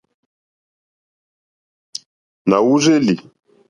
[2.49, 3.15] Na wurzeli.